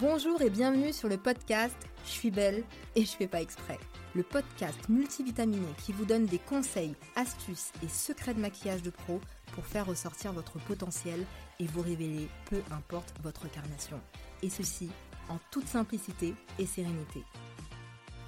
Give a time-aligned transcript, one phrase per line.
[0.00, 1.76] Bonjour et bienvenue sur le podcast
[2.06, 2.64] Je suis belle
[2.96, 3.78] et je fais pas exprès.
[4.14, 9.20] Le podcast multivitaminé qui vous donne des conseils, astuces et secrets de maquillage de pro
[9.52, 11.26] pour faire ressortir votre potentiel
[11.58, 14.00] et vous révéler peu importe votre carnation.
[14.42, 14.88] Et ceci
[15.28, 17.22] en toute simplicité et sérénité.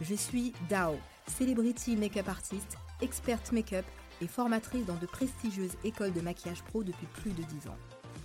[0.03, 0.97] Je suis Dao,
[1.27, 3.87] celebrity make-up artiste, experte make-up
[4.21, 7.79] et formatrice dans de prestigieuses écoles de maquillage pro depuis plus de 10 ans.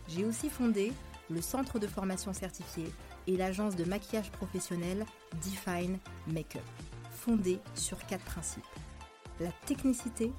[0.09, 0.91] J'ai aussi fondé
[1.29, 2.91] le centre de formation certifié
[3.27, 5.05] et l'agence de maquillage professionnel
[5.43, 6.63] Define Makeup,
[7.11, 8.63] fondée sur quatre principes.
[9.39, 10.31] La technicité,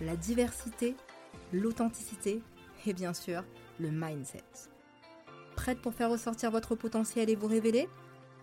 [0.00, 0.96] la diversité,
[1.52, 2.42] l'authenticité
[2.86, 3.44] et bien sûr
[3.78, 4.42] le mindset.
[5.54, 7.88] Prête pour faire ressortir votre potentiel et vous révéler?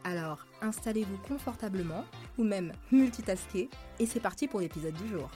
[0.03, 2.05] Alors installez-vous confortablement
[2.37, 5.29] ou même multitasker et c'est parti pour l'épisode du jour.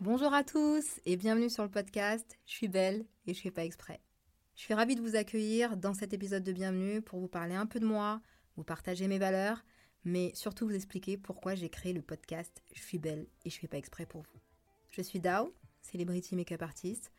[0.00, 2.38] Bonjour à tous et bienvenue sur le podcast.
[2.46, 4.00] Je suis belle et je fais pas exprès.
[4.56, 7.66] Je suis ravie de vous accueillir dans cet épisode de bienvenue pour vous parler un
[7.66, 8.22] peu de moi,
[8.56, 9.62] vous partager mes valeurs,
[10.06, 13.68] mais surtout vous expliquer pourquoi j'ai créé le podcast Je suis belle et je fais
[13.68, 14.40] pas exprès pour vous.
[14.88, 17.12] Je suis Dao, celebrity makeup artist,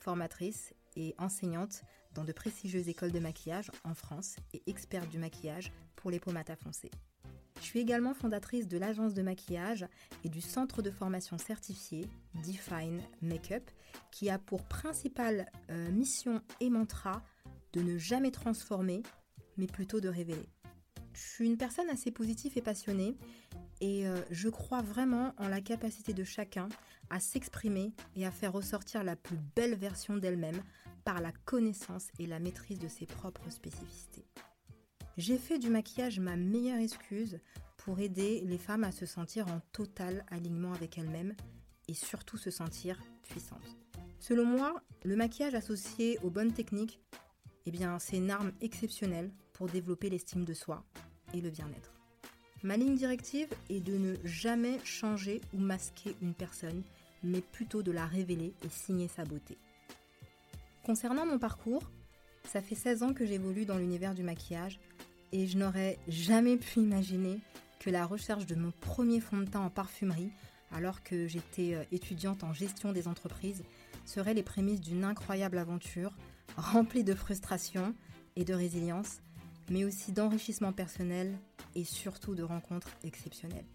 [0.00, 1.82] formatrice et enseignante
[2.12, 6.30] dans de prestigieuses écoles de maquillage en France et experte du maquillage pour les peaux
[6.30, 6.90] mat foncées.
[7.62, 9.86] Je suis également fondatrice de l'agence de maquillage
[10.24, 12.08] et du centre de formation certifié
[12.44, 13.70] Define Makeup,
[14.10, 17.22] qui a pour principale euh, mission et mantra
[17.72, 19.04] de ne jamais transformer,
[19.56, 20.48] mais plutôt de révéler.
[21.14, 23.16] Je suis une personne assez positive et passionnée,
[23.80, 26.68] et euh, je crois vraiment en la capacité de chacun
[27.10, 30.60] à s'exprimer et à faire ressortir la plus belle version d'elle-même
[31.04, 34.24] par la connaissance et la maîtrise de ses propres spécificités.
[35.18, 37.38] J'ai fait du maquillage ma meilleure excuse
[37.76, 41.34] pour aider les femmes à se sentir en total alignement avec elles-mêmes
[41.88, 43.76] et surtout se sentir puissantes.
[44.20, 46.98] Selon moi, le maquillage associé aux bonnes techniques,
[47.66, 50.82] eh bien, c'est une arme exceptionnelle pour développer l'estime de soi
[51.34, 51.92] et le bien-être.
[52.62, 56.82] Ma ligne directive est de ne jamais changer ou masquer une personne,
[57.22, 59.58] mais plutôt de la révéler et signer sa beauté.
[60.84, 61.82] Concernant mon parcours,
[62.44, 64.80] ça fait 16 ans que j'évolue dans l'univers du maquillage
[65.32, 67.40] et je n'aurais jamais pu imaginer
[67.80, 70.30] que la recherche de mon premier fond de teint en parfumerie,
[70.70, 73.64] alors que j'étais euh, étudiante en gestion des entreprises,
[74.04, 76.14] serait les prémices d'une incroyable aventure
[76.56, 77.94] remplie de frustration
[78.36, 79.20] et de résilience,
[79.70, 81.38] mais aussi d'enrichissement personnel
[81.74, 83.66] et surtout de rencontres exceptionnelles.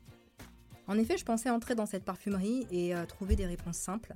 [0.88, 4.14] En effet, je pensais entrer dans cette parfumerie et euh, trouver des réponses simples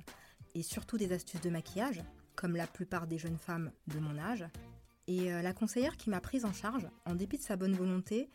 [0.54, 2.02] et surtout des astuces de maquillage,
[2.34, 4.46] comme la plupart des jeunes femmes de mon âge,
[5.12, 8.30] et euh, la conseillère qui m'a prise en charge, en dépit de sa bonne volonté,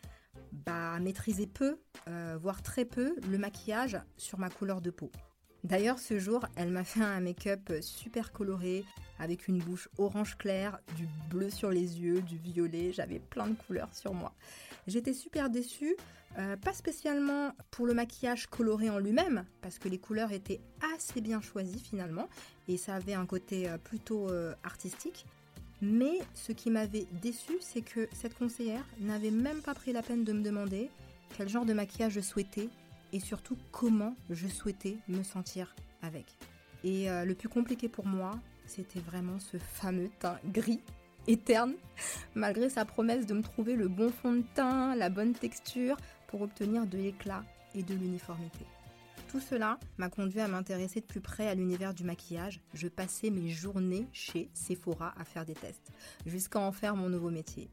[0.52, 1.78] bah, maîtrisait peu,
[2.08, 5.10] euh, voire très peu, le maquillage sur ma couleur de peau.
[5.64, 8.84] D'ailleurs, ce jour, elle m'a fait un make-up super coloré,
[9.18, 13.54] avec une bouche orange clair, du bleu sur les yeux, du violet, j'avais plein de
[13.54, 14.32] couleurs sur moi.
[14.86, 15.96] J'étais super déçue,
[16.38, 20.60] euh, pas spécialement pour le maquillage coloré en lui-même, parce que les couleurs étaient
[20.94, 22.28] assez bien choisies finalement,
[22.68, 24.30] et ça avait un côté plutôt
[24.62, 25.26] artistique,
[25.80, 30.24] mais ce qui m'avait déçu, c'est que cette conseillère n'avait même pas pris la peine
[30.24, 30.90] de me demander
[31.36, 32.68] quel genre de maquillage je souhaitais
[33.12, 36.26] et surtout comment je souhaitais me sentir avec.
[36.84, 40.80] Et euh, le plus compliqué pour moi, c'était vraiment ce fameux teint gris
[41.26, 41.74] éterne,
[42.34, 45.96] malgré sa promesse de me trouver le bon fond de teint, la bonne texture
[46.26, 47.44] pour obtenir de l'éclat
[47.74, 48.64] et de l'uniformité.
[49.28, 52.60] Tout cela m'a conduit à m'intéresser de plus près à l'univers du maquillage.
[52.72, 55.92] Je passais mes journées chez Sephora à faire des tests,
[56.24, 57.68] jusqu'à en faire mon nouveau métier.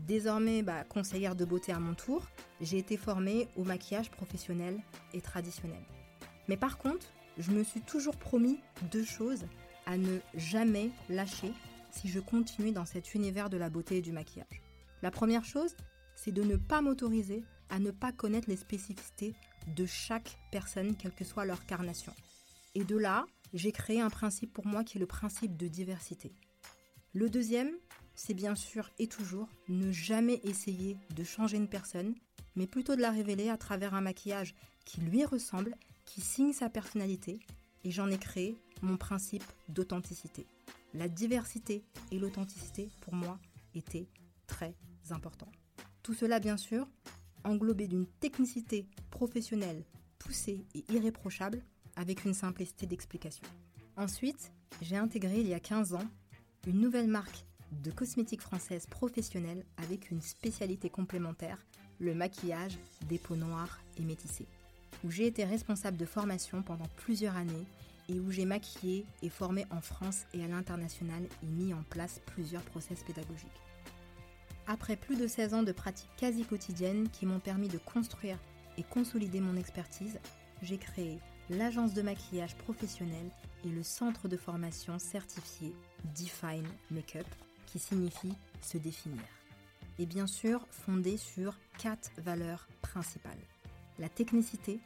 [0.00, 2.26] Désormais bah, conseillère de beauté à mon tour,
[2.60, 4.78] j'ai été formée au maquillage professionnel
[5.14, 5.82] et traditionnel.
[6.48, 7.06] Mais par contre,
[7.38, 8.60] je me suis toujours promis
[8.90, 9.46] deux choses
[9.86, 11.52] à ne jamais lâcher
[11.90, 14.62] si je continue dans cet univers de la beauté et du maquillage.
[15.00, 15.74] La première chose,
[16.14, 19.34] c'est de ne pas m'autoriser à ne pas connaître les spécificités
[19.66, 22.14] de chaque personne, quelle que soit leur carnation.
[22.74, 26.32] Et de là, j'ai créé un principe pour moi qui est le principe de diversité.
[27.12, 27.72] Le deuxième,
[28.14, 32.14] c'est bien sûr et toujours ne jamais essayer de changer une personne,
[32.54, 34.54] mais plutôt de la révéler à travers un maquillage
[34.84, 37.40] qui lui ressemble, qui signe sa personnalité,
[37.84, 40.46] et j'en ai créé mon principe d'authenticité.
[40.94, 43.38] La diversité et l'authenticité, pour moi,
[43.74, 44.08] étaient
[44.46, 44.74] très
[45.10, 45.52] importants.
[46.02, 46.88] Tout cela, bien sûr,
[47.44, 49.84] englobé d'une technicité professionnelle
[50.18, 51.62] poussée et irréprochable
[51.96, 53.46] avec une simplicité d'explication.
[53.96, 54.52] Ensuite,
[54.82, 56.08] j'ai intégré il y a 15 ans
[56.66, 57.44] une nouvelle marque
[57.82, 61.58] de cosmétiques françaises professionnelles avec une spécialité complémentaire,
[61.98, 62.78] le maquillage
[63.08, 64.48] des peaux noires et métissées,
[65.04, 67.66] où j'ai été responsable de formation pendant plusieurs années
[68.08, 72.20] et où j'ai maquillé et formé en France et à l'international et mis en place
[72.26, 73.48] plusieurs process pédagogiques.
[74.66, 78.38] Après plus de 16 ans de pratique quasi quotidienne qui m'ont permis de construire
[78.78, 80.18] et consolider mon expertise,
[80.62, 81.18] j'ai créé
[81.48, 83.30] l'agence de maquillage professionnel
[83.64, 85.74] et le centre de formation certifié
[86.16, 87.26] Define Makeup,
[87.66, 89.22] qui signifie se définir.
[89.98, 93.32] Et bien sûr, fondé sur quatre valeurs principales.
[93.98, 94.80] La technicité,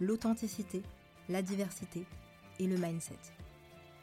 [0.00, 0.82] l'authenticité,
[1.28, 2.06] la diversité
[2.58, 3.18] et le mindset.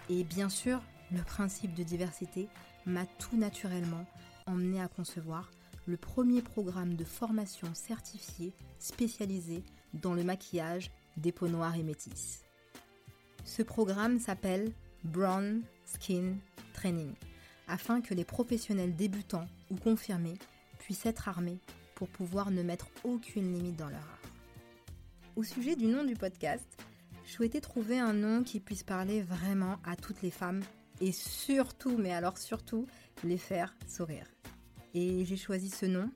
[0.10, 0.82] Et bien sûr,
[1.12, 2.48] le principe de diversité
[2.86, 4.06] m'a tout naturellement
[4.52, 5.52] emmené à concevoir
[5.86, 9.64] le premier programme de formation certifié spécialisé
[9.94, 12.44] dans le maquillage des peaux noires et métisses.
[13.44, 14.72] Ce programme s'appelle
[15.04, 16.36] Brown Skin
[16.74, 17.14] Training,
[17.68, 20.38] afin que les professionnels débutants ou confirmés
[20.80, 21.60] puissent être armés
[21.96, 24.22] pour pouvoir ne mettre aucune limite dans leur art.
[25.36, 26.66] Au sujet du nom du podcast,
[27.26, 30.62] je souhaitais trouver un nom qui puisse parler vraiment à toutes les femmes
[31.00, 32.86] et surtout, mais alors surtout,
[33.24, 34.28] les faire sourire.
[34.94, 36.10] Et j'ai choisi ce nom,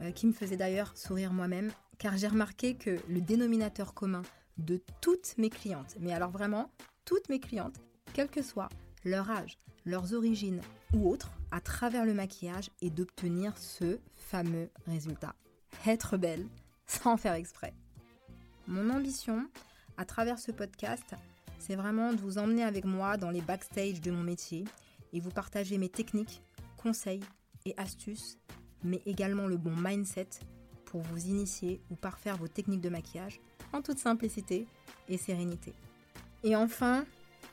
[0.00, 4.22] euh, qui me faisait d'ailleurs sourire moi-même, car j'ai remarqué que le dénominateur commun
[4.58, 6.70] de toutes mes clientes, mais alors vraiment
[7.04, 7.80] toutes mes clientes,
[8.12, 8.68] quel que soit
[9.04, 10.60] leur âge, leurs origines
[10.94, 15.34] ou autres, à travers le maquillage, est d'obtenir ce fameux résultat.
[15.86, 16.46] Être belle
[16.86, 17.74] sans faire exprès.
[18.66, 19.46] Mon ambition,
[19.96, 21.14] à travers ce podcast,
[21.58, 24.64] c'est vraiment de vous emmener avec moi dans les backstage de mon métier
[25.12, 26.40] et vous partager mes techniques,
[26.82, 27.22] conseils
[27.64, 28.38] et astuces,
[28.82, 30.28] mais également le bon mindset
[30.84, 33.40] pour vous initier ou parfaire vos techniques de maquillage
[33.72, 34.66] en toute simplicité
[35.08, 35.72] et sérénité.
[36.44, 37.04] Et enfin,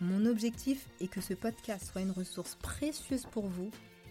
[0.01, 3.69] mon objectif est que ce podcast soit une ressource précieuse pour vous,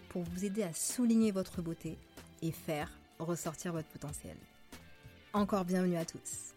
[0.08, 1.98] pour vous aider à souligner votre beauté
[2.42, 4.36] et faire ressortir votre potentiel.
[5.32, 6.54] Encore bienvenue à tous.